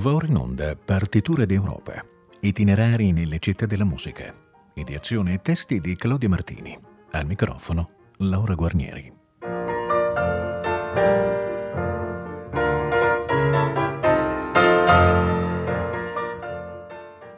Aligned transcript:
Va 0.00 0.14
ora 0.14 0.26
in 0.26 0.36
onda 0.36 0.74
Partiture 0.76 1.44
d'Europa, 1.44 2.02
itinerari 2.40 3.12
nelle 3.12 3.38
città 3.38 3.66
della 3.66 3.84
musica. 3.84 4.34
Ideazione 4.72 5.34
e 5.34 5.42
testi 5.42 5.78
di 5.78 5.94
Claudio 5.94 6.30
Martini. 6.30 6.74
Al 7.10 7.26
microfono 7.26 7.90
Laura 8.16 8.54
Guarnieri. 8.54 9.12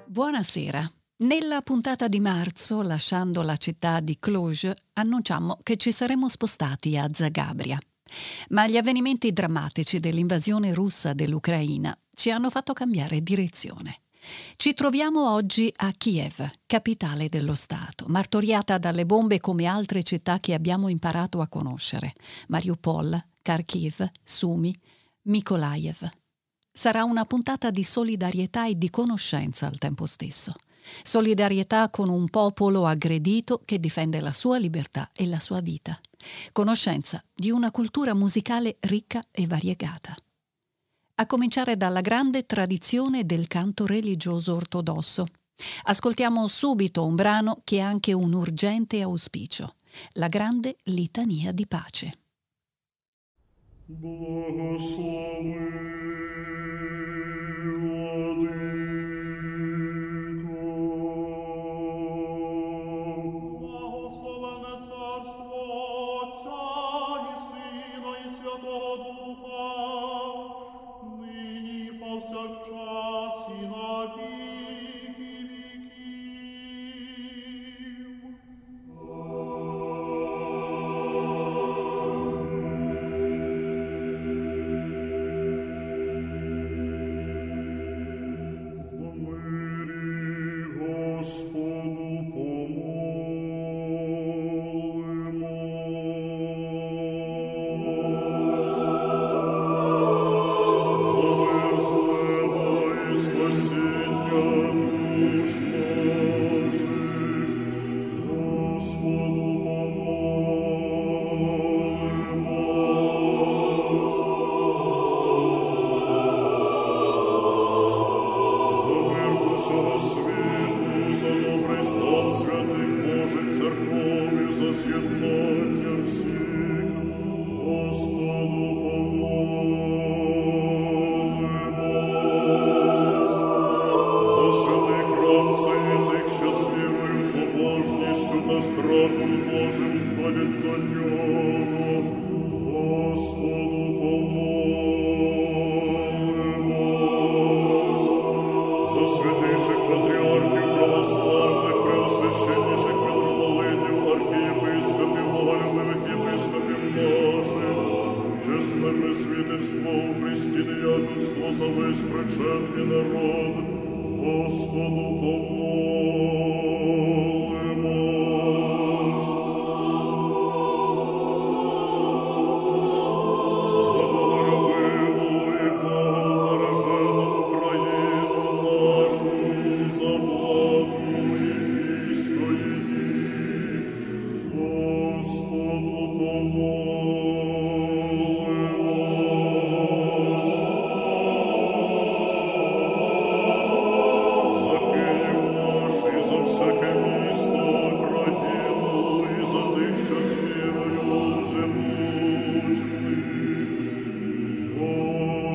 Buonasera. 0.06 0.88
Nella 1.24 1.62
puntata 1.62 2.06
di 2.06 2.20
marzo, 2.20 2.82
lasciando 2.82 3.42
la 3.42 3.56
città 3.56 3.98
di 3.98 4.18
Cluj, 4.20 4.70
annunciamo 4.92 5.58
che 5.64 5.76
ci 5.76 5.90
saremmo 5.90 6.28
spostati 6.28 6.96
a 6.96 7.08
Zagabria. 7.12 7.76
Ma 8.50 8.66
gli 8.66 8.76
avvenimenti 8.76 9.32
drammatici 9.32 10.00
dell'invasione 10.00 10.74
russa 10.74 11.12
dell'Ucraina 11.12 11.96
ci 12.14 12.30
hanno 12.30 12.50
fatto 12.50 12.72
cambiare 12.72 13.22
direzione. 13.22 14.00
Ci 14.56 14.74
troviamo 14.74 15.32
oggi 15.32 15.72
a 15.78 15.92
Kiev, 15.96 16.48
capitale 16.66 17.28
dello 17.28 17.54
Stato, 17.54 18.06
martoriata 18.06 18.78
dalle 18.78 19.04
bombe 19.04 19.40
come 19.40 19.66
altre 19.66 20.04
città 20.04 20.38
che 20.38 20.54
abbiamo 20.54 20.88
imparato 20.88 21.40
a 21.40 21.48
conoscere: 21.48 22.14
Mariupol, 22.48 23.20
Kharkiv, 23.42 24.08
Sumi, 24.22 24.78
Mykolaiv. 25.22 26.08
Sarà 26.72 27.04
una 27.04 27.24
puntata 27.24 27.70
di 27.70 27.82
solidarietà 27.82 28.66
e 28.66 28.78
di 28.78 28.90
conoscenza 28.90 29.66
al 29.66 29.78
tempo 29.78 30.06
stesso. 30.06 30.54
Solidarietà 31.02 31.90
con 31.90 32.08
un 32.08 32.28
popolo 32.28 32.86
aggredito 32.86 33.60
che 33.64 33.78
difende 33.78 34.20
la 34.20 34.32
sua 34.32 34.58
libertà 34.58 35.10
e 35.12 35.26
la 35.26 35.38
sua 35.38 35.60
vita 35.60 36.00
Conoscenza 36.51 37.23
di 37.33 37.51
una 37.51 37.71
cultura 37.71 38.13
musicale 38.13 38.77
ricca 38.81 39.23
e 39.31 39.47
variegata. 39.47 40.15
A 41.15 41.25
cominciare 41.25 41.77
dalla 41.77 42.01
grande 42.01 42.45
tradizione 42.45 43.25
del 43.25 43.47
canto 43.47 43.85
religioso 43.85 44.55
ortodosso. 44.55 45.25
Ascoltiamo 45.83 46.47
subito 46.47 47.03
un 47.05 47.15
brano 47.15 47.61
che 47.63 47.81
ha 47.81 47.87
anche 47.87 48.13
un 48.13 48.33
urgente 48.33 49.01
auspicio, 49.01 49.75
la 50.13 50.27
grande 50.27 50.75
litania 50.83 51.51
di 51.51 51.65
pace. 51.65 52.19
Благослови 53.85 55.55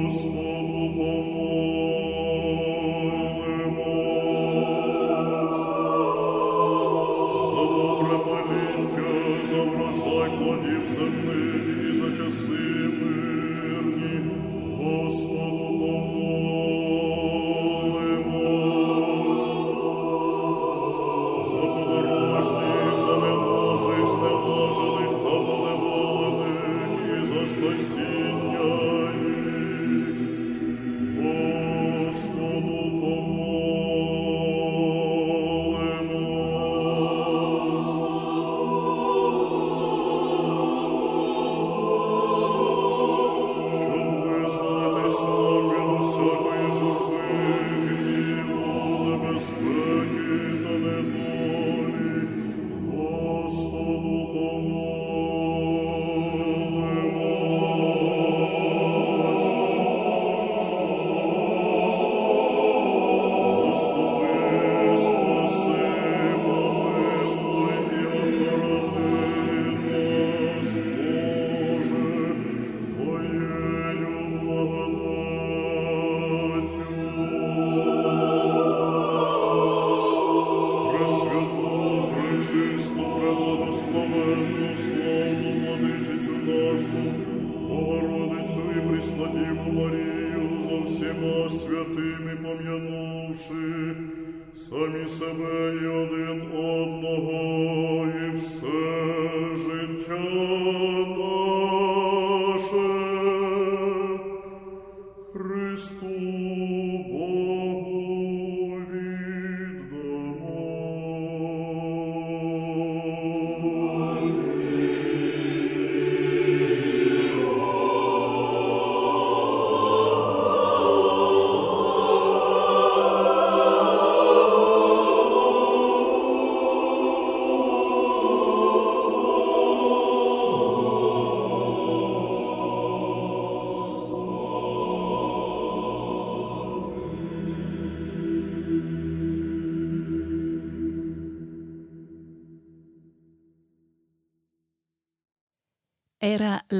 Christus. 0.07 0.46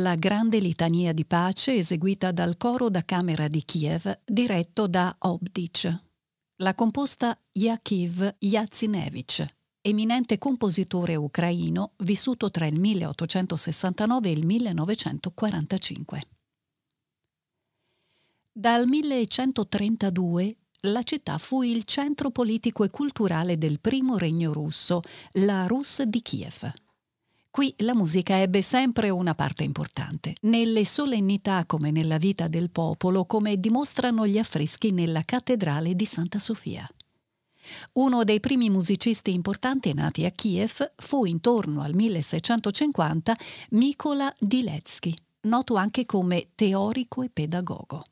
Era 0.08 0.16
la 0.16 0.22
grande 0.22 0.60
litania 0.60 1.12
di 1.12 1.26
pace 1.26 1.74
eseguita 1.74 2.32
dal 2.32 2.56
coro 2.56 2.90
da 2.90 3.04
camera 3.04 3.50
di 3.50 3.66
Kiev 3.66 4.22
diretto 4.24 4.88
da 4.88 5.14
Obdic. 5.20 6.04
L'ha 6.62 6.74
composta 6.76 7.38
Yakiv 7.52 8.36
Yatsinevich, 8.40 9.46
eminente 9.82 10.38
compositore 10.38 11.18
ucraino 11.18 11.92
vissuto 11.98 12.50
tra 12.50 12.66
il 12.66 12.80
1869 12.80 14.30
e 14.30 14.32
il 14.32 14.46
1945. 14.46 16.28
Dal 18.50 18.88
1132 18.88 20.56
la 20.84 21.04
città 21.04 21.38
fu 21.38 21.64
il 21.64 21.84
centro 21.84 22.32
politico 22.32 22.86
e 22.86 22.90
culturale 22.90 23.58
del 23.58 23.82
primo 23.82 24.18
regno 24.18 24.54
russo, 24.54 25.02
la 25.34 25.68
Rus 25.68 26.02
di 26.04 26.22
Kiev. 26.22 26.87
Qui 27.58 27.74
la 27.78 27.96
musica 27.96 28.40
ebbe 28.40 28.62
sempre 28.62 29.10
una 29.10 29.34
parte 29.34 29.64
importante, 29.64 30.36
nelle 30.42 30.86
solennità 30.86 31.66
come 31.66 31.90
nella 31.90 32.20
vita 32.20 32.48
del 32.48 32.70
popolo, 32.70 33.26
come 33.26 33.56
dimostrano 33.56 34.28
gli 34.28 34.38
affreschi 34.38 34.92
nella 34.92 35.24
cattedrale 35.26 35.96
di 35.96 36.06
Santa 36.06 36.38
Sofia. 36.38 36.88
Uno 37.94 38.24
dei 38.24 38.40
primi 38.40 38.70
musicisti 38.70 39.34
importanti 39.34 39.92
nati 39.96 40.24
a 40.26 40.30
Kiev 40.30 40.92
fu 40.98 41.26
intorno 41.26 41.82
al 41.82 41.96
1650 41.96 43.36
Mikola 43.72 44.32
Diletsky, 44.38 45.16
noto 45.48 45.74
anche 45.78 46.06
come 46.06 46.50
teorico 46.54 47.24
e 47.24 47.32
pedagogo. 47.34 48.06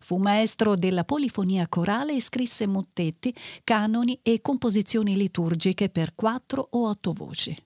Fu 0.00 0.16
maestro 0.16 0.74
della 0.74 1.04
polifonia 1.04 1.68
corale 1.68 2.14
e 2.14 2.22
scrisse 2.22 2.66
mottetti, 2.66 3.34
canoni 3.62 4.18
e 4.22 4.40
composizioni 4.40 5.16
liturgiche 5.16 5.90
per 5.90 6.14
quattro 6.14 6.66
o 6.70 6.88
otto 6.88 7.12
voci. 7.12 7.64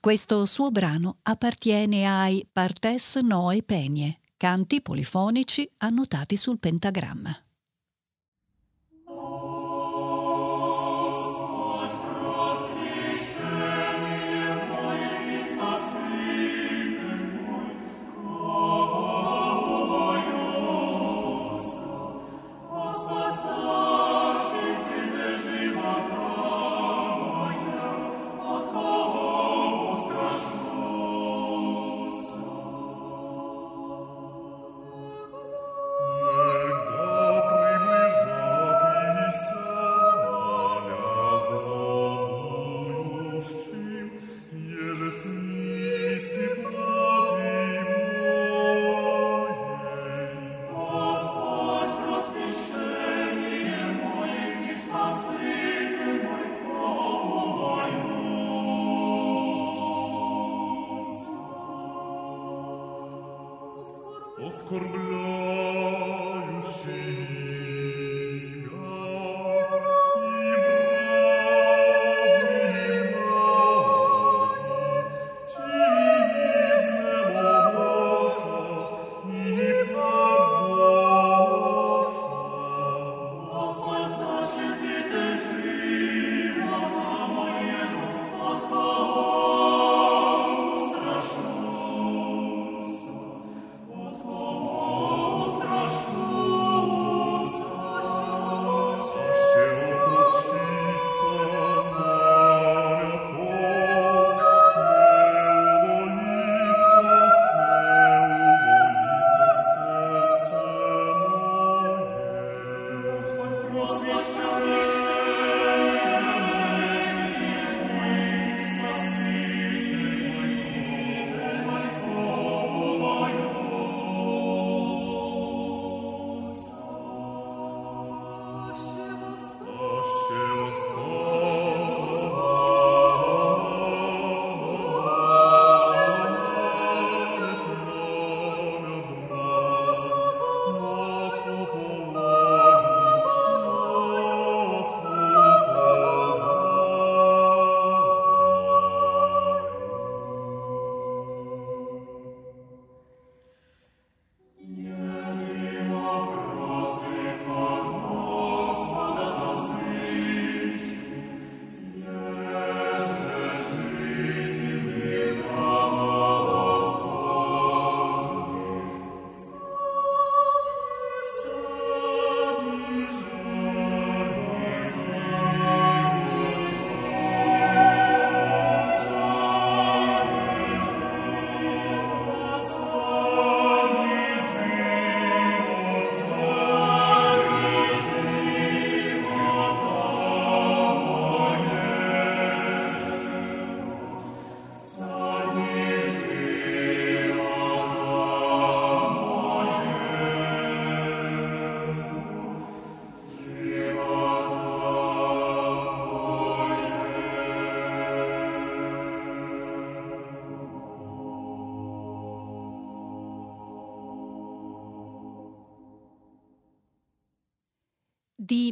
Questo 0.00 0.44
suo 0.44 0.70
brano 0.70 1.18
appartiene 1.22 2.06
ai 2.06 2.46
Partes 2.50 3.16
Noe 3.16 3.62
Penie, 3.62 4.20
canti 4.36 4.80
polifonici 4.80 5.68
annotati 5.78 6.36
sul 6.36 6.58
pentagramma. 6.58 7.47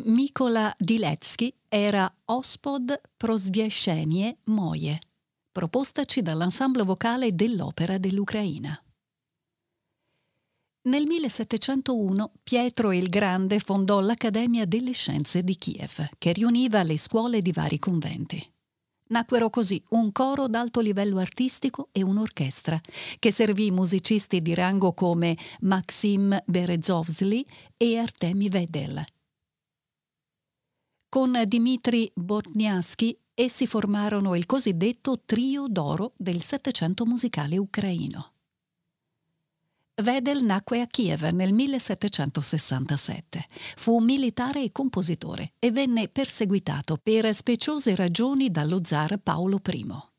Mikola 0.07 0.73
Diletsky 0.79 1.53
era 1.69 2.09
Ospod 2.27 3.01
prosviescenie 3.17 4.37
moje, 4.45 5.01
propostaci 5.51 6.23
dall'ensemble 6.23 6.85
vocale 6.85 7.35
dell'Opera 7.35 7.99
dell'Ucraina. 7.99 8.81
Nel 10.83 11.07
1701 11.07 12.31
Pietro 12.45 12.93
il 12.93 13.09
Grande 13.09 13.59
fondò 13.59 13.99
l'Accademia 13.99 14.65
delle 14.65 14.93
Scienze 14.93 15.43
di 15.43 15.57
Kiev, 15.57 16.11
che 16.19 16.33
riuniva 16.33 16.85
le 16.85 16.99
scuole 16.99 17.43
di 17.43 17.51
vari 17.51 17.81
conventi. 17.81 18.55
Nacquero 19.09 19.51
così 19.51 19.83
un 19.91 20.13
coro 20.13 20.47
d'alto 20.47 20.79
livello 20.79 21.19
artistico 21.19 21.89
e 21.91 22.05
un'orchestra, 22.05 22.81
che 23.19 23.33
servì 23.33 23.73
musicisti 23.73 24.41
di 24.41 24.55
rango 24.55 24.93
come 24.93 25.37
Maxim 25.63 26.41
Berezovsky 26.47 27.45
e 27.77 27.99
Artemi 27.99 28.49
Vedel. 28.49 29.05
Con 31.17 31.33
Dmitri 31.47 32.13
Bortniaski 32.13 33.19
essi 33.33 33.67
formarono 33.67 34.35
il 34.35 34.45
cosiddetto 34.45 35.23
trio 35.25 35.65
d'oro 35.67 36.13
del 36.15 36.43
Settecento 36.43 37.07
musicale 37.07 37.57
ucraino. 37.57 38.33
Vedel 40.03 40.45
nacque 40.45 40.83
a 40.83 40.87
Kiev 40.87 41.23
nel 41.31 41.55
1767. 41.55 43.47
Fu 43.77 43.99
militare 44.01 44.63
e 44.63 44.73
compositore 44.73 45.55
e 45.59 45.71
venne 45.71 46.09
perseguitato 46.09 46.99
per 47.03 47.35
speciose 47.35 47.95
ragioni 47.95 48.51
dallo 48.51 48.85
zar 48.85 49.17
Paolo 49.17 49.59
I. 49.73 50.16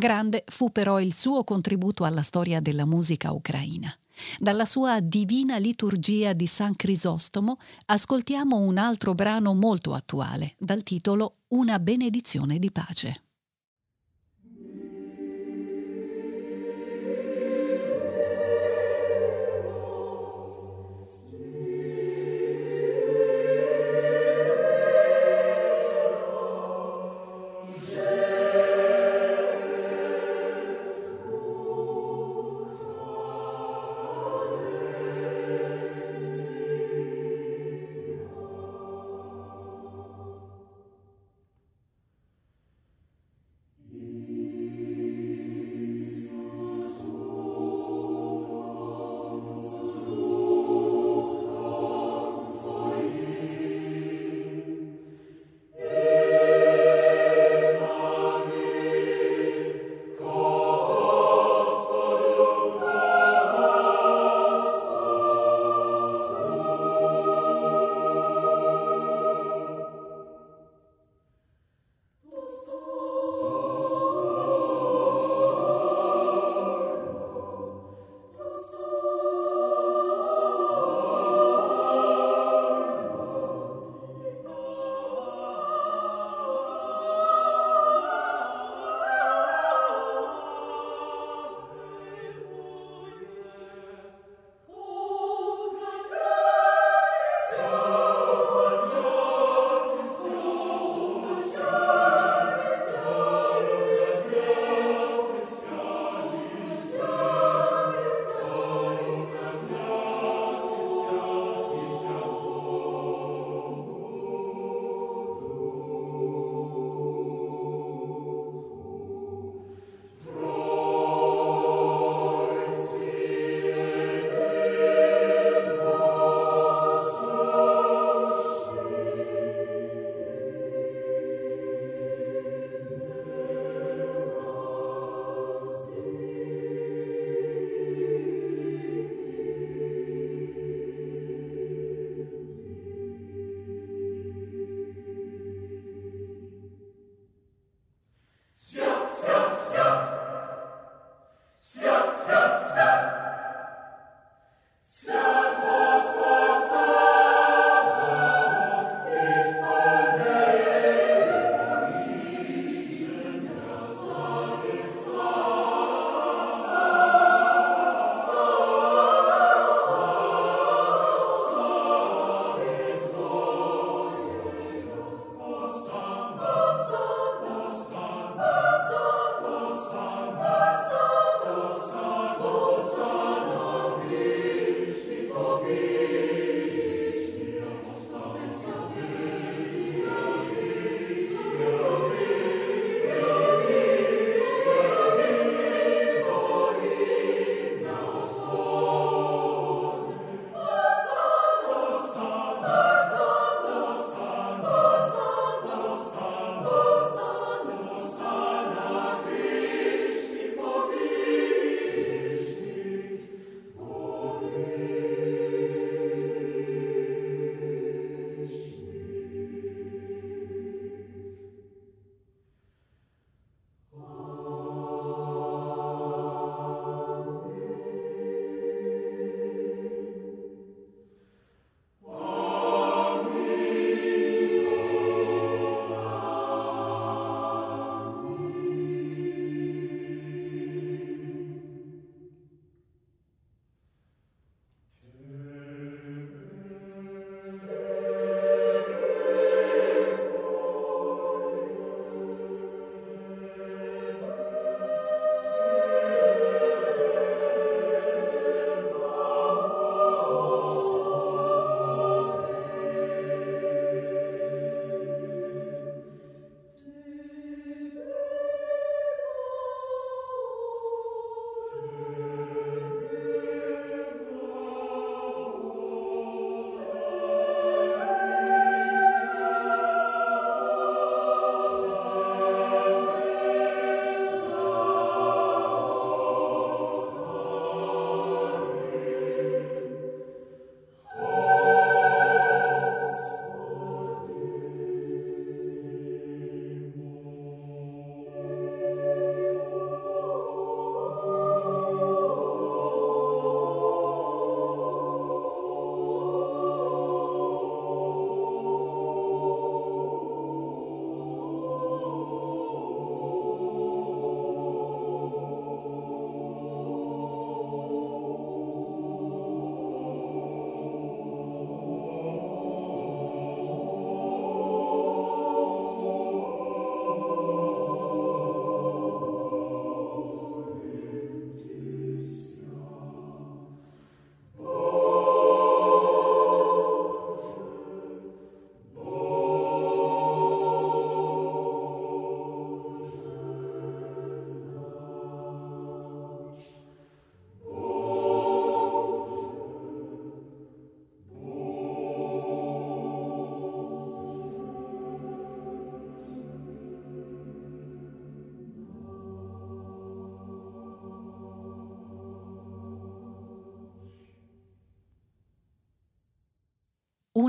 Grande 0.00 0.44
fu 0.46 0.72
però 0.72 0.98
il 0.98 1.12
suo 1.12 1.44
contributo 1.44 2.04
alla 2.04 2.22
storia 2.22 2.60
della 2.60 2.86
musica 2.86 3.32
ucraina. 3.32 3.94
Dalla 4.38 4.64
sua 4.64 4.98
Divina 5.00 5.58
liturgia 5.58 6.32
di 6.32 6.46
San 6.46 6.74
Crisostomo 6.74 7.58
ascoltiamo 7.84 8.56
un 8.56 8.78
altro 8.78 9.12
brano 9.12 9.52
molto 9.52 9.92
attuale, 9.92 10.54
dal 10.58 10.82
titolo 10.84 11.40
Una 11.48 11.78
benedizione 11.78 12.58
di 12.58 12.72
pace. 12.72 13.24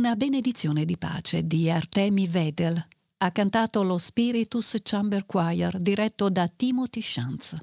Una 0.01 0.15
benedizione 0.15 0.83
di 0.83 0.97
pace 0.97 1.45
di 1.45 1.69
Artemi 1.69 2.25
Vedel. 2.25 2.87
Ha 3.17 3.31
cantato 3.31 3.83
lo 3.83 3.99
Spiritus 3.99 4.77
Chamber 4.81 5.27
Choir 5.27 5.77
diretto 5.77 6.27
da 6.31 6.47
Timothy 6.47 7.03
Shantz. 7.03 7.55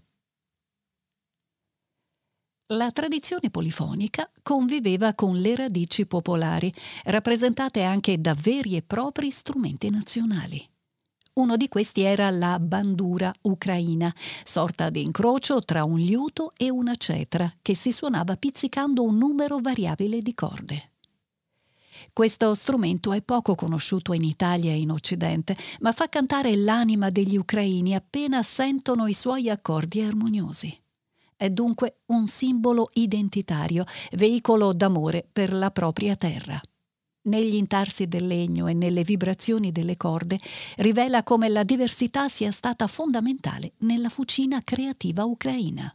La 2.74 2.92
tradizione 2.92 3.50
polifonica 3.50 4.30
conviveva 4.40 5.14
con 5.14 5.34
le 5.34 5.56
radici 5.56 6.06
popolari, 6.06 6.72
rappresentate 7.06 7.82
anche 7.82 8.20
da 8.20 8.34
veri 8.34 8.76
e 8.76 8.82
propri 8.82 9.32
strumenti 9.32 9.90
nazionali. 9.90 10.64
Uno 11.32 11.56
di 11.56 11.66
questi 11.66 12.02
era 12.02 12.30
la 12.30 12.60
bandura 12.60 13.34
ucraina, 13.42 14.14
sorta 14.44 14.90
di 14.90 15.02
incrocio 15.02 15.58
tra 15.62 15.82
un 15.82 15.98
liuto 15.98 16.52
e 16.56 16.70
una 16.70 16.94
cetra 16.94 17.52
che 17.60 17.74
si 17.74 17.90
suonava 17.90 18.36
pizzicando 18.36 19.02
un 19.02 19.16
numero 19.16 19.58
variabile 19.58 20.22
di 20.22 20.34
corde. 20.34 20.92
Questo 22.18 22.52
strumento 22.54 23.12
è 23.12 23.22
poco 23.22 23.54
conosciuto 23.54 24.12
in 24.12 24.24
Italia 24.24 24.72
e 24.72 24.78
in 24.78 24.90
Occidente, 24.90 25.56
ma 25.82 25.92
fa 25.92 26.08
cantare 26.08 26.56
l'anima 26.56 27.10
degli 27.10 27.36
ucraini 27.36 27.94
appena 27.94 28.42
sentono 28.42 29.06
i 29.06 29.14
suoi 29.14 29.48
accordi 29.48 30.02
armoniosi. 30.02 30.76
È 31.36 31.48
dunque 31.48 31.98
un 32.06 32.26
simbolo 32.26 32.90
identitario, 32.94 33.84
veicolo 34.14 34.72
d'amore 34.72 35.28
per 35.32 35.52
la 35.52 35.70
propria 35.70 36.16
terra 36.16 36.60
negli 37.28 37.54
intarsi 37.54 38.08
del 38.08 38.26
legno 38.26 38.66
e 38.66 38.74
nelle 38.74 39.04
vibrazioni 39.04 39.70
delle 39.70 39.96
corde, 39.96 40.40
rivela 40.78 41.22
come 41.22 41.48
la 41.48 41.62
diversità 41.62 42.28
sia 42.28 42.50
stata 42.50 42.86
fondamentale 42.86 43.74
nella 43.80 44.08
fucina 44.08 44.62
creativa 44.64 45.24
ucraina. 45.24 45.94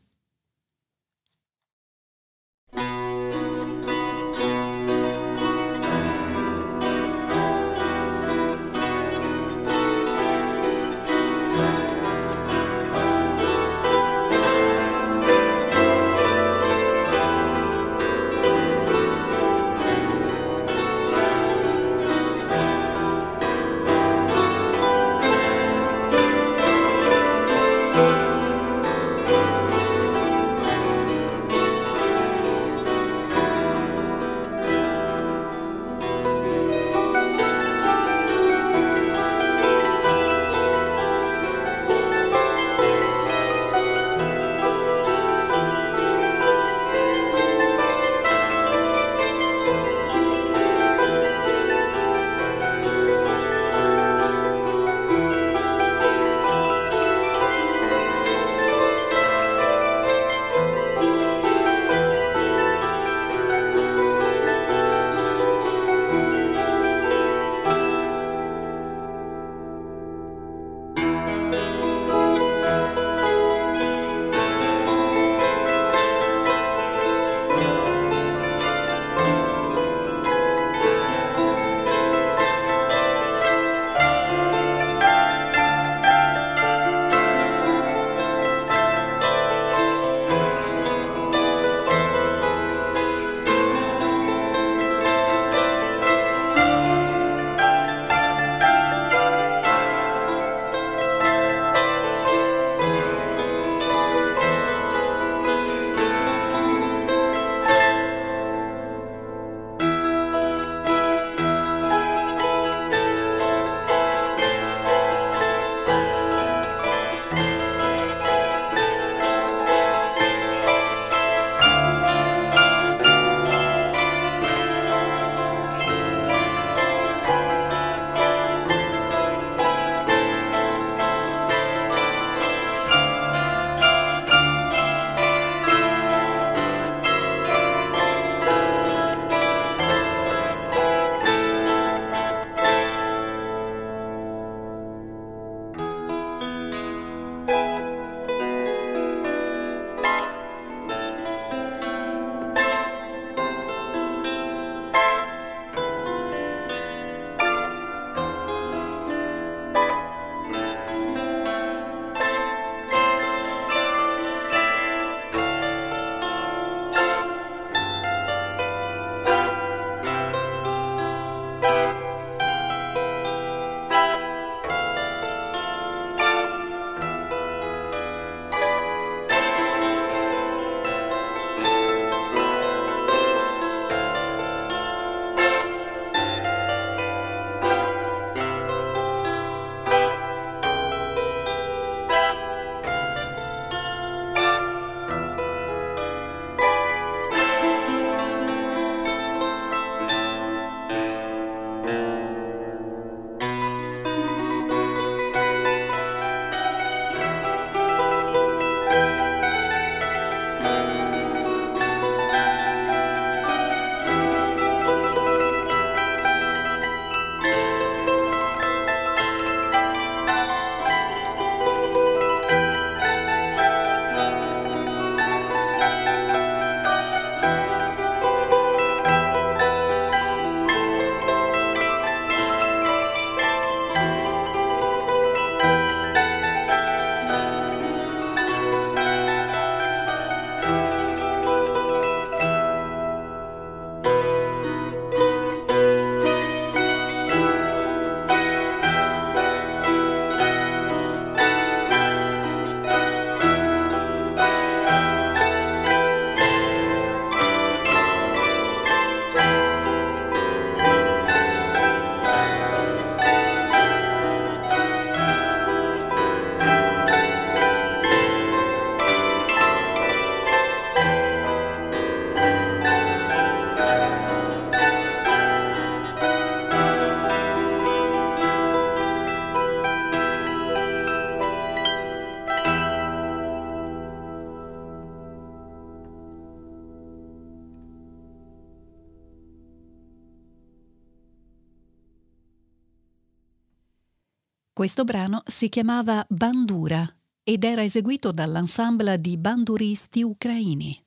Questo 294.84 295.06
brano 295.06 295.44
si 295.46 295.70
chiamava 295.70 296.26
Bandura 296.28 297.10
ed 297.42 297.64
era 297.64 297.86
eseguito 297.86 298.34
dall'ensemble 298.34 299.18
di 299.18 299.38
banduristi 299.38 300.24
ucraini. 300.24 301.02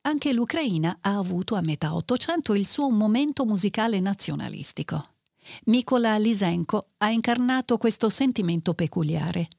Anche 0.00 0.32
l'Ucraina 0.32 0.98
ha 1.00 1.16
avuto 1.16 1.54
a 1.54 1.60
metà 1.60 1.94
Ottocento 1.94 2.52
il 2.54 2.66
suo 2.66 2.90
momento 2.90 3.44
musicale 3.44 4.00
nazionalistico. 4.00 5.10
Mikola 5.66 6.18
Lysenko 6.18 6.88
ha 6.96 7.10
incarnato 7.12 7.78
questo 7.78 8.08
sentimento 8.08 8.74
peculiare. 8.74 9.50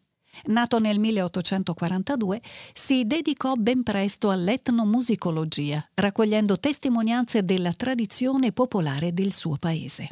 Nato 0.47 0.77
nel 0.77 0.99
1842, 0.99 2.41
si 2.73 3.05
dedicò 3.05 3.53
ben 3.53 3.83
presto 3.83 4.29
all'etnomusicologia, 4.29 5.81
raccogliendo 5.93 6.59
testimonianze 6.59 7.45
della 7.45 7.71
tradizione 7.71 8.51
popolare 8.51 9.13
del 9.13 9.31
suo 9.31 9.55
paese. 9.55 10.09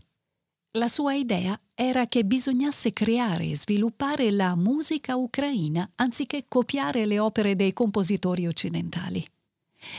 La 0.74 0.88
sua 0.88 1.16
idea 1.16 1.60
era 1.74 2.06
che 2.06 2.24
bisognasse 2.24 2.94
creare 2.94 3.46
e 3.46 3.58
sviluppare 3.58 4.30
la 4.30 4.56
musica 4.56 5.16
ucraina 5.16 5.90
anziché 5.96 6.46
copiare 6.48 7.08
le 7.08 7.18
opere 7.18 7.56
dei 7.56 7.74
compositori 7.74 8.46
occidentali. 8.46 9.28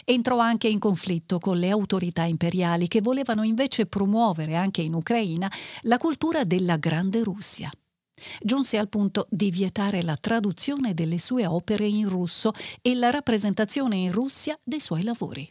Entrò 0.04 0.38
anche 0.38 0.68
in 0.68 0.78
conflitto 0.78 1.40
con 1.40 1.56
le 1.56 1.70
autorità 1.70 2.22
imperiali 2.22 2.86
che 2.86 3.00
volevano 3.00 3.42
invece 3.42 3.86
promuovere 3.86 4.54
anche 4.54 4.80
in 4.80 4.94
Ucraina 4.94 5.50
la 5.82 5.98
cultura 5.98 6.44
della 6.44 6.76
Grande 6.76 7.24
Russia. 7.24 7.68
Giunse 8.40 8.78
al 8.78 8.88
punto 8.88 9.26
di 9.28 9.50
vietare 9.50 10.02
la 10.02 10.16
traduzione 10.16 10.94
delle 10.94 11.18
sue 11.18 11.46
opere 11.46 11.86
in 11.86 12.08
russo 12.08 12.52
e 12.80 12.94
la 12.94 13.10
rappresentazione 13.10 13.96
in 13.96 14.12
Russia 14.12 14.56
dei 14.62 14.80
suoi 14.80 15.02
lavori. 15.02 15.50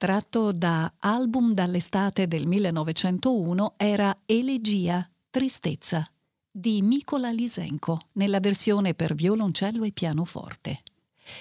Tratto 0.00 0.52
da 0.52 0.90
album 1.00 1.52
dall'estate 1.52 2.26
del 2.26 2.46
1901, 2.46 3.74
era 3.76 4.16
Elegia, 4.24 5.06
Tristezza 5.28 6.10
di 6.50 6.80
Mikola 6.80 7.30
Lisenko 7.30 8.06
nella 8.12 8.40
versione 8.40 8.94
per 8.94 9.14
violoncello 9.14 9.84
e 9.84 9.92
pianoforte. 9.92 10.82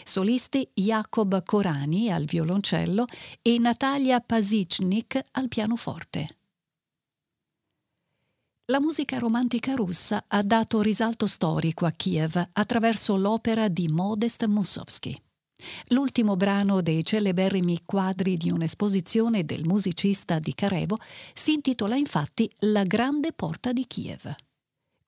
Solisti 0.03 0.69
Jakob 0.73 1.41
Korani 1.45 2.11
al 2.11 2.25
violoncello 2.25 3.05
e 3.41 3.57
Natalia 3.59 4.19
Pasichnik 4.19 5.21
al 5.31 5.47
pianoforte. 5.47 6.35
La 8.65 8.81
musica 8.81 9.19
romantica 9.19 9.73
russa 9.73 10.25
ha 10.27 10.43
dato 10.43 10.81
risalto 10.81 11.27
storico 11.27 11.85
a 11.85 11.91
Kiev 11.91 12.49
attraverso 12.51 13.15
l'opera 13.15 13.69
di 13.69 13.87
Modest 13.87 14.45
Mussorgsky. 14.47 15.17
L'ultimo 15.87 16.35
brano 16.35 16.81
dei 16.81 17.03
celeberrimi 17.03 17.81
quadri 17.85 18.37
di 18.37 18.49
un'esposizione 18.49 19.45
del 19.45 19.65
musicista 19.65 20.39
di 20.39 20.53
Carevo 20.53 20.97
si 21.33 21.53
intitola 21.53 21.95
infatti 21.95 22.49
La 22.59 22.83
grande 22.83 23.33
porta 23.33 23.71
di 23.73 23.85
Kiev. 23.87 24.35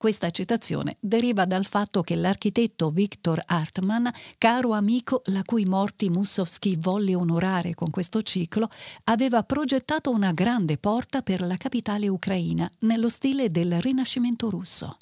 Questa 0.01 0.31
citazione 0.31 0.97
deriva 0.99 1.45
dal 1.45 1.63
fatto 1.63 2.01
che 2.01 2.15
l'architetto 2.15 2.89
Viktor 2.89 3.39
Hartmann, 3.45 4.07
caro 4.39 4.71
amico 4.71 5.21
la 5.25 5.43
cui 5.43 5.63
morti 5.65 6.09
Mussovsky 6.09 6.75
volle 6.79 7.13
onorare 7.13 7.75
con 7.75 7.91
questo 7.91 8.23
ciclo, 8.23 8.67
aveva 9.03 9.43
progettato 9.43 10.09
una 10.09 10.31
grande 10.31 10.79
porta 10.79 11.21
per 11.21 11.41
la 11.41 11.55
capitale 11.55 12.07
ucraina 12.07 12.67
nello 12.79 13.09
stile 13.09 13.49
del 13.49 13.79
Rinascimento 13.79 14.49
russo. 14.49 14.97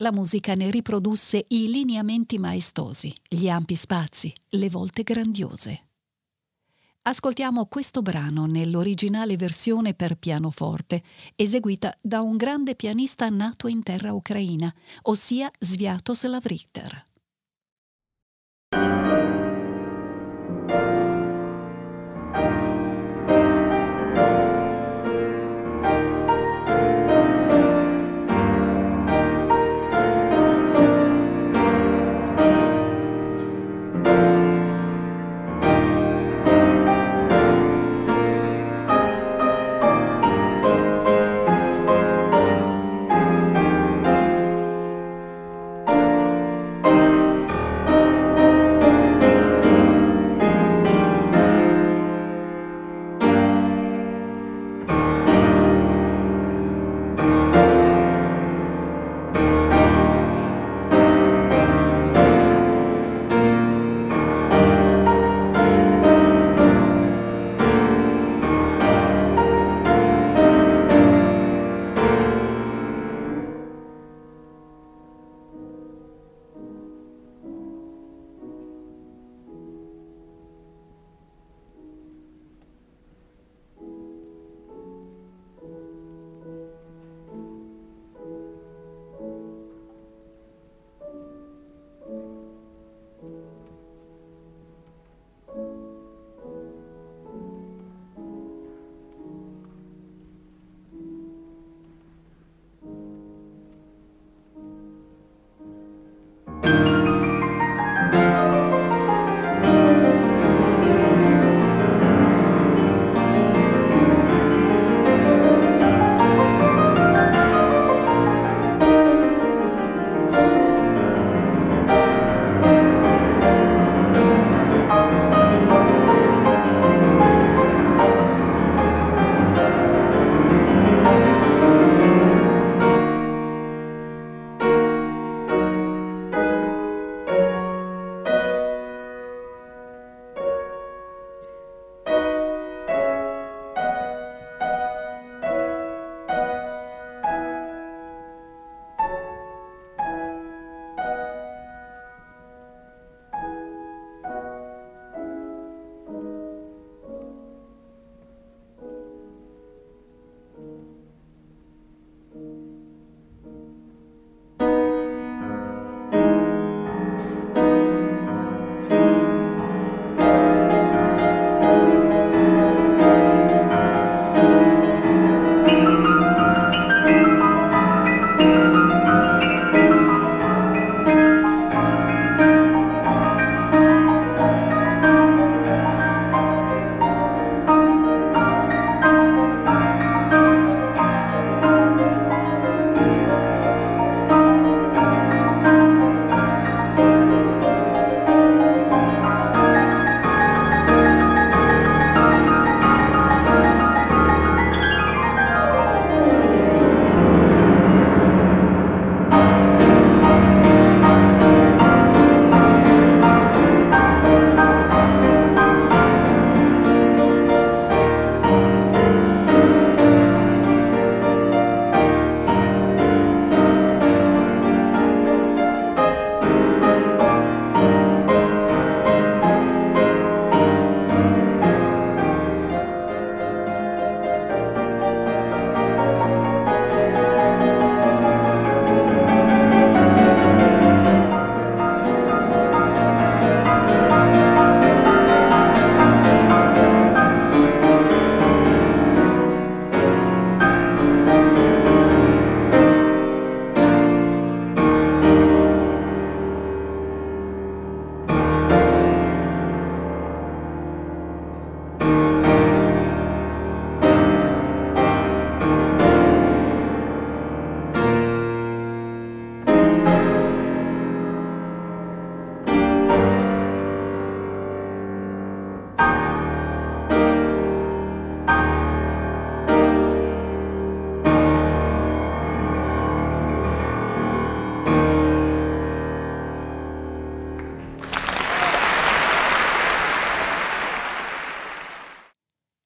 La 0.00 0.12
musica 0.12 0.54
ne 0.54 0.70
riprodusse 0.70 1.44
i 1.48 1.68
lineamenti 1.68 2.38
maestosi, 2.38 3.12
gli 3.28 3.48
ampi 3.48 3.74
spazi, 3.74 4.32
le 4.50 4.70
volte 4.70 5.02
grandiose. 5.02 5.88
Ascoltiamo 7.02 7.66
questo 7.66 8.00
brano 8.00 8.46
nell'originale 8.46 9.36
versione 9.36 9.94
per 9.94 10.14
pianoforte, 10.14 11.02
eseguita 11.34 11.98
da 12.00 12.20
un 12.20 12.36
grande 12.36 12.76
pianista 12.76 13.28
nato 13.28 13.66
in 13.66 13.82
terra 13.82 14.12
ucraina, 14.12 14.72
ossia 15.02 15.50
Sviatoslav 15.58 16.44
Richter. 16.44 17.07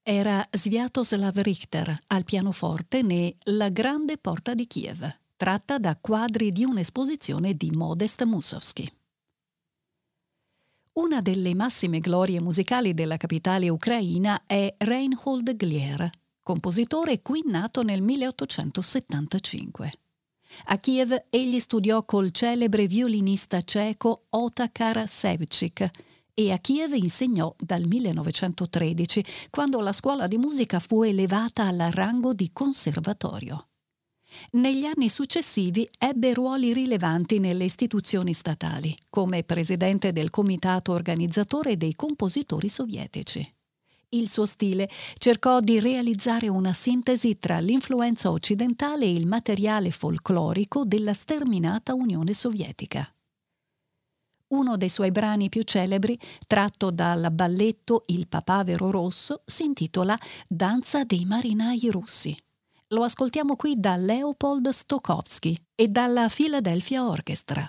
Era 0.02 0.46
Sviatoslav 0.50 1.36
Richter 1.42 1.96
al 2.08 2.24
pianoforte 2.24 3.02
ne 3.02 3.36
La 3.44 3.68
grande 3.68 4.18
porta 4.18 4.52
di 4.52 4.66
Kiev, 4.66 5.08
tratta 5.36 5.78
da 5.78 5.96
quadri 5.96 6.50
di 6.50 6.64
un'esposizione 6.64 7.54
di 7.54 7.70
Modest 7.70 8.24
Mussorgsky. 8.24 8.92
Una 10.94 11.20
delle 11.22 11.54
massime 11.54 12.00
glorie 12.00 12.40
musicali 12.40 12.94
della 12.94 13.16
capitale 13.16 13.68
ucraina 13.68 14.42
è 14.44 14.74
Reinhold 14.76 15.54
Glier, 15.54 16.10
compositore 16.42 17.22
qui 17.22 17.42
nato 17.46 17.82
nel 17.82 18.02
1875. 18.02 19.92
A 20.66 20.78
Kiev 20.78 21.26
egli 21.30 21.60
studiò 21.60 22.04
col 22.04 22.30
celebre 22.32 22.86
violinista 22.86 23.62
ceco 23.62 24.24
Otakar 24.30 25.08
Sevcik 25.08 25.90
e 26.34 26.50
a 26.50 26.58
Kiev 26.58 26.94
insegnò 26.94 27.54
dal 27.58 27.86
1913, 27.86 29.24
quando 29.50 29.80
la 29.80 29.92
scuola 29.92 30.26
di 30.26 30.38
musica 30.38 30.78
fu 30.78 31.02
elevata 31.02 31.64
al 31.64 31.90
rango 31.92 32.32
di 32.32 32.50
conservatorio. 32.52 33.68
Negli 34.52 34.86
anni 34.86 35.08
successivi 35.10 35.86
ebbe 35.98 36.32
ruoli 36.32 36.72
rilevanti 36.72 37.38
nelle 37.38 37.64
istituzioni 37.64 38.32
statali, 38.32 38.96
come 39.10 39.44
presidente 39.44 40.12
del 40.12 40.30
comitato 40.30 40.92
organizzatore 40.92 41.76
dei 41.76 41.94
compositori 41.94 42.68
sovietici. 42.68 43.54
Il 44.14 44.28
suo 44.28 44.44
stile 44.44 44.90
cercò 45.14 45.60
di 45.60 45.80
realizzare 45.80 46.48
una 46.48 46.72
sintesi 46.72 47.38
tra 47.38 47.60
l'influenza 47.60 48.30
occidentale 48.30 49.04
e 49.06 49.12
il 49.12 49.26
materiale 49.26 49.90
folclorico 49.90 50.84
della 50.84 51.14
sterminata 51.14 51.94
Unione 51.94 52.34
Sovietica. 52.34 53.10
Uno 54.52 54.76
dei 54.76 54.90
suoi 54.90 55.10
brani 55.10 55.48
più 55.48 55.62
celebri, 55.62 56.18
tratto 56.46 56.90
dal 56.90 57.28
balletto 57.32 58.04
Il 58.06 58.28
papavero 58.28 58.90
rosso, 58.90 59.42
si 59.46 59.64
intitola 59.64 60.18
Danza 60.46 61.04
dei 61.04 61.24
marinai 61.24 61.88
russi. 61.90 62.36
Lo 62.88 63.02
ascoltiamo 63.02 63.56
qui 63.56 63.80
da 63.80 63.96
Leopold 63.96 64.68
Stokowski 64.68 65.58
e 65.74 65.88
dalla 65.88 66.28
Philadelphia 66.28 67.06
Orchestra. 67.06 67.66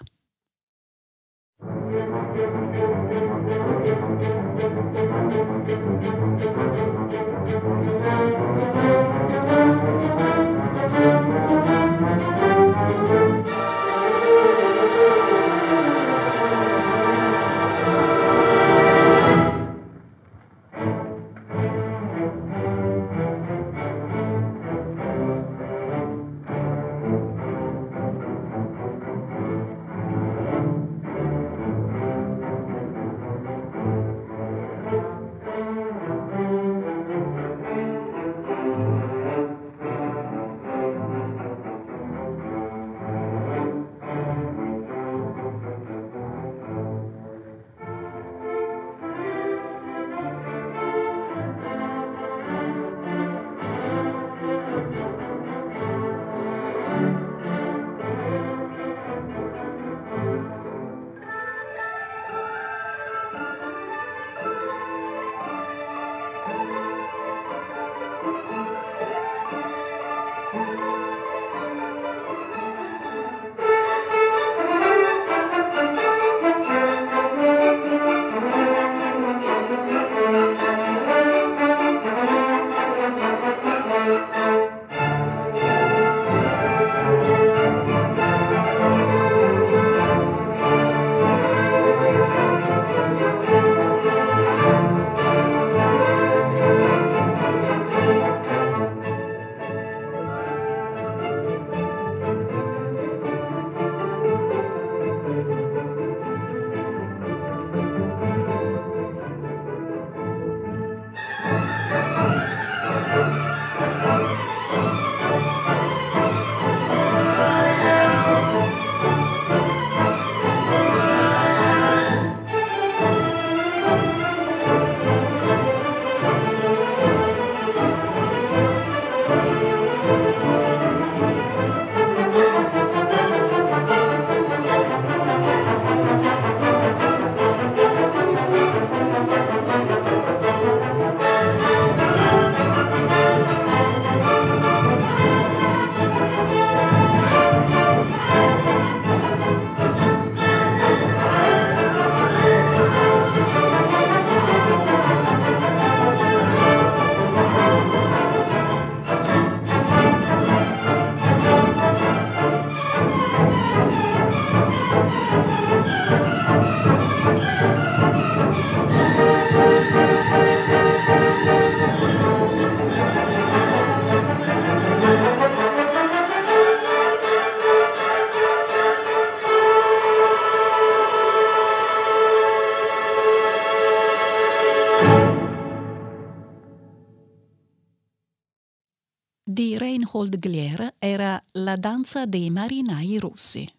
Reinhold 190.24 190.38
Glier 190.38 190.96
era 191.00 191.42
La 191.54 191.76
danza 191.76 192.26
dei 192.26 192.50
marinai 192.50 193.20
russi. 193.20 193.70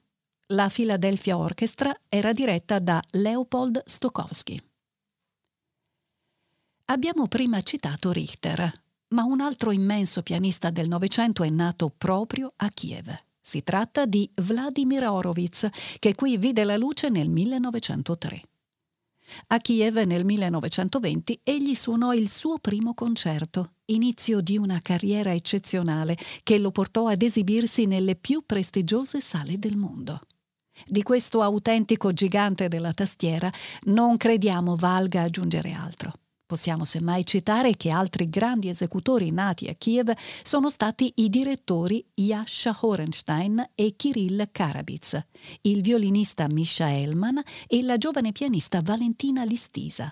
La 0.49 0.69
Philadelphia 0.69 1.39
Orchestra 1.39 1.97
era 2.09 2.33
diretta 2.33 2.79
da 2.79 3.03
Leopold 3.13 3.83
Stokowski. 3.87 4.63
Abbiamo 6.87 7.29
prima 7.29 7.63
citato 7.63 8.13
Richter, 8.13 8.71
ma 9.09 9.25
un 9.25 9.41
altro 9.41 9.73
immenso 9.73 10.23
pianista 10.23 10.69
del 10.69 10.89
Novecento 10.89 11.43
è 11.43 11.49
nato 11.49 11.91
proprio 11.97 12.53
a 12.57 12.69
Kiev. 12.69 13.11
Si 13.41 13.63
tratta 13.63 14.05
di 14.05 14.31
Vladimir 14.35 15.05
Horowitz, 15.05 15.69
che 15.99 16.15
qui 16.15 16.37
vide 16.37 16.65
la 16.65 16.77
luce 16.77 17.09
nel 17.09 17.31
1903. 17.31 18.43
A 19.49 19.59
Kiev 19.59 19.97
nel 20.05 20.25
1920 20.25 21.41
egli 21.43 21.75
suonò 21.75 22.13
il 22.13 22.31
suo 22.31 22.59
primo 22.59 22.95
concerto, 22.95 23.73
inizio 23.87 24.41
di 24.41 24.57
una 24.57 24.81
carriera 24.81 25.33
eccezionale 25.33 26.17
che 26.43 26.59
lo 26.59 26.71
portò 26.71 27.07
ad 27.07 27.23
esibirsi 27.23 27.87
nelle 27.87 28.17
più 28.17 28.43
prestigiose 28.45 29.21
sale 29.21 29.59
del 29.59 29.77
mondo. 29.77 30.21
Di 30.87 31.03
questo 31.03 31.41
autentico 31.41 32.13
gigante 32.13 32.69
della 32.69 32.93
tastiera 32.93 33.53
non 33.85 34.17
crediamo 34.17 34.77
valga 34.77 35.23
aggiungere 35.23 35.73
altro. 35.73 36.13
Possiamo 36.47 36.85
semmai 36.85 37.25
citare 37.25 37.75
che 37.75 37.89
altri 37.89 38.29
grandi 38.29 38.69
esecutori 38.69 39.31
nati 39.31 39.69
a 39.69 39.75
Kiev 39.75 40.13
sono 40.43 40.69
stati 40.69 41.11
i 41.17 41.31
direttori 41.31 42.05
Yasha 42.15 42.77
Horenstein 42.79 43.71
e 43.75 43.95
Kirill 43.97 44.51
Karabits, 44.53 45.19
il 45.63 45.81
violinista 45.81 46.47
Misha 46.49 46.93
Elman 46.93 47.41
e 47.67 47.83
la 47.83 47.97
giovane 47.97 48.33
pianista 48.33 48.83
Valentina 48.83 49.43
Listisa. 49.45 50.11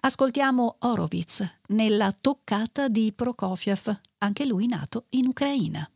Ascoltiamo 0.00 0.76
Horowitz 0.80 1.60
nella 1.68 2.12
toccata 2.12 2.88
di 2.88 3.10
Prokofiev, 3.14 3.98
anche 4.18 4.44
lui 4.44 4.66
nato 4.66 5.06
in 5.10 5.26
Ucraina. 5.26 5.88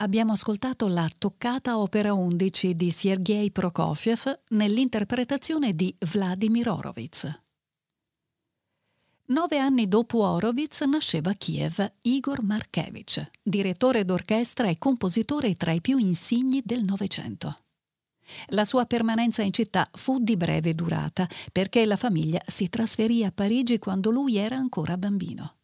Abbiamo 0.00 0.32
ascoltato 0.32 0.86
la 0.86 1.08
toccata 1.18 1.78
opera 1.78 2.12
11 2.12 2.74
di 2.74 2.90
Sergei 2.90 3.50
Prokofiev 3.50 4.40
nell'interpretazione 4.50 5.72
di 5.72 5.94
Vladimir 6.12 6.68
Horowitz. 6.68 7.40
Nove 9.26 9.58
anni 9.58 9.88
dopo 9.88 10.22
Horowitz 10.22 10.82
nasceva 10.82 11.30
a 11.30 11.34
Kiev 11.34 11.92
Igor 12.02 12.42
Markevich, 12.42 13.30
direttore 13.42 14.04
d'orchestra 14.04 14.68
e 14.68 14.78
compositore 14.78 15.56
tra 15.56 15.72
i 15.72 15.80
più 15.80 15.98
insigni 15.98 16.62
del 16.64 16.84
Novecento. 16.84 17.64
La 18.48 18.64
sua 18.64 18.86
permanenza 18.86 19.42
in 19.42 19.52
città 19.52 19.88
fu 19.92 20.18
di 20.20 20.36
breve 20.36 20.74
durata 20.74 21.28
perché 21.50 21.84
la 21.86 21.96
famiglia 21.96 22.42
si 22.46 22.68
trasferì 22.68 23.24
a 23.24 23.32
Parigi 23.32 23.78
quando 23.78 24.10
lui 24.10 24.36
era 24.36 24.56
ancora 24.56 24.96
bambino 24.96 25.57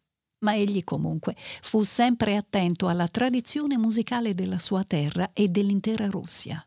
ma 0.45 0.55
egli 0.55 0.83
comunque 0.83 1.35
fu 1.37 1.83
sempre 1.83 2.35
attento 2.35 2.87
alla 2.87 3.07
tradizione 3.07 3.77
musicale 3.77 4.35
della 4.35 4.59
sua 4.59 4.83
terra 4.83 5.31
e 5.33 5.47
dell'intera 5.47 6.07
Russia. 6.07 6.63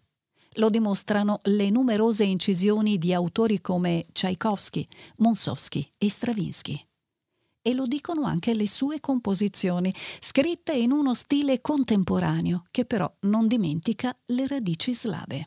Lo 0.55 0.69
dimostrano 0.69 1.41
le 1.45 1.71
numerose 1.71 2.25
incisioni 2.25 2.99
di 2.99 3.15
autori 3.15 3.61
come 3.61 4.07
Tchaikovsky, 4.13 4.85
Monsowski 5.19 5.89
e 5.97 6.11
Stravinsky. 6.11 6.85
E 7.63 7.75
lo 7.75 7.87
dicono 7.87 8.25
anche 8.25 8.53
le 8.55 8.67
sue 8.67 8.99
composizioni, 8.99 9.95
scritte 10.19 10.73
in 10.73 10.91
uno 10.91 11.15
stile 11.15 11.61
contemporaneo 11.61 12.63
che 12.73 12.85
però 12.85 13.09
non 13.21 13.47
dimentica 13.47 14.17
le 14.27 14.47
radici 14.49 14.93
slave. 14.93 15.47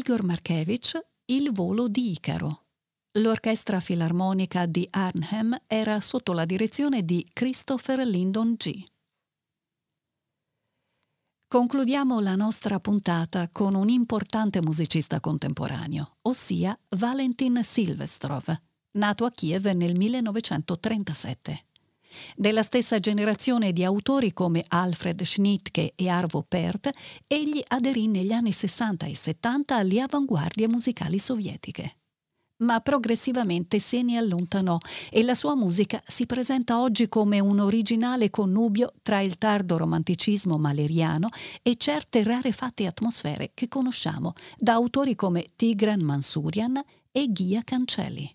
Igor 0.00 0.24
Markevich 0.24 0.98
Il 1.26 1.52
volo 1.52 1.86
di 1.86 2.12
Icaro. 2.12 2.64
L'orchestra 3.18 3.80
filarmonica 3.80 4.64
di 4.64 4.88
Arnhem 4.90 5.54
era 5.66 6.00
sotto 6.00 6.32
la 6.32 6.46
direzione 6.46 7.04
di 7.04 7.28
Christopher 7.30 8.06
Lyndon 8.06 8.54
G. 8.54 8.82
Concludiamo 11.46 12.18
la 12.20 12.34
nostra 12.34 12.80
puntata 12.80 13.50
con 13.52 13.74
un 13.74 13.90
importante 13.90 14.62
musicista 14.62 15.20
contemporaneo, 15.20 16.16
ossia 16.22 16.74
Valentin 16.96 17.60
Silvestrov, 17.62 18.56
nato 18.92 19.26
a 19.26 19.30
Kiev 19.30 19.66
nel 19.66 19.94
1937. 19.94 21.64
Della 22.36 22.62
stessa 22.62 22.98
generazione 22.98 23.72
di 23.72 23.84
autori 23.84 24.32
come 24.32 24.64
Alfred 24.68 25.22
Schnittke 25.22 25.92
e 25.94 26.08
Arvo 26.08 26.44
Pärt, 26.46 26.90
egli 27.26 27.62
aderì 27.68 28.08
negli 28.08 28.32
anni 28.32 28.52
60 28.52 29.06
e 29.06 29.16
70 29.16 29.76
alle 29.76 30.00
avanguardie 30.00 30.68
musicali 30.68 31.18
sovietiche 31.18 31.94
ma 32.60 32.80
progressivamente 32.80 33.78
se 33.78 34.02
ne 34.02 34.16
allontanò 34.16 34.78
e 35.10 35.22
la 35.22 35.34
sua 35.34 35.54
musica 35.54 36.02
si 36.06 36.26
presenta 36.26 36.80
oggi 36.80 37.08
come 37.08 37.40
un 37.40 37.58
originale 37.58 38.30
connubio 38.30 38.92
tra 39.02 39.20
il 39.20 39.38
tardo 39.38 39.76
romanticismo 39.76 40.58
maleriano 40.58 41.28
e 41.62 41.76
certe 41.76 42.22
rarefatte 42.22 42.86
atmosfere 42.86 43.50
che 43.54 43.68
conosciamo 43.68 44.32
da 44.56 44.74
autori 44.74 45.14
come 45.14 45.50
Tigran 45.56 46.00
Mansurian 46.00 46.82
e 47.12 47.26
Ghia 47.28 47.62
Cancelli. 47.64 48.30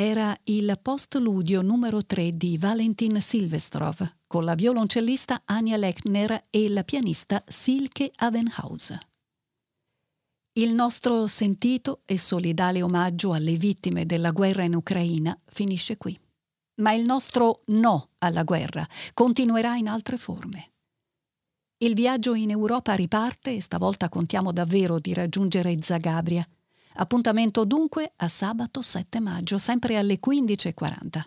Era 0.00 0.32
il 0.44 0.78
postludio 0.80 1.60
numero 1.60 2.04
3 2.04 2.36
di 2.36 2.56
Valentin 2.56 3.20
Silvestrov 3.20 4.18
con 4.28 4.44
la 4.44 4.54
violoncellista 4.54 5.42
Anja 5.44 5.76
Lechner 5.76 6.44
e 6.50 6.62
il 6.62 6.84
pianista 6.84 7.42
Silke 7.44 8.12
Avenhaus. 8.14 8.96
Il 10.52 10.72
nostro 10.72 11.26
sentito 11.26 12.02
e 12.06 12.16
solidale 12.16 12.80
omaggio 12.80 13.32
alle 13.32 13.56
vittime 13.56 14.06
della 14.06 14.30
guerra 14.30 14.62
in 14.62 14.76
Ucraina 14.76 15.36
finisce 15.46 15.96
qui. 15.96 16.16
Ma 16.76 16.92
il 16.92 17.04
nostro 17.04 17.62
no 17.66 18.10
alla 18.18 18.44
guerra 18.44 18.86
continuerà 19.14 19.74
in 19.74 19.88
altre 19.88 20.16
forme. 20.16 20.74
Il 21.78 21.94
viaggio 21.94 22.34
in 22.34 22.50
Europa 22.50 22.94
riparte 22.94 23.56
e 23.56 23.60
stavolta 23.60 24.08
contiamo 24.08 24.52
davvero 24.52 25.00
di 25.00 25.12
raggiungere 25.12 25.76
Zagabria 25.82 26.48
Appuntamento 27.00 27.64
dunque 27.64 28.12
a 28.16 28.26
sabato 28.28 28.82
7 28.82 29.20
maggio, 29.20 29.56
sempre 29.58 29.96
alle 29.96 30.18
15.40. 30.18 31.20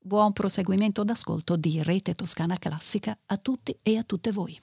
Buon 0.00 0.32
proseguimento 0.32 1.04
d'ascolto 1.04 1.56
di 1.56 1.82
Rete 1.82 2.14
Toscana 2.14 2.56
Classica 2.56 3.16
a 3.26 3.36
tutti 3.36 3.78
e 3.82 3.98
a 3.98 4.02
tutte 4.04 4.32
voi. 4.32 4.58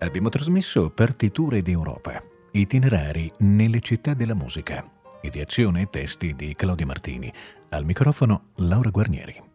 Abbiamo 0.00 0.28
trasmesso 0.28 0.90
Partiture 0.90 1.62
d'Europa, 1.62 2.20
itinerari 2.50 3.32
nelle 3.38 3.78
città 3.78 4.14
della 4.14 4.34
musica, 4.34 4.84
ideazione 5.20 5.82
e 5.82 5.86
testi 5.88 6.34
di 6.34 6.56
Claudio 6.56 6.86
Martini. 6.86 7.32
Al 7.68 7.84
microfono 7.84 8.50
Laura 8.56 8.90
Guarnieri. 8.90 9.51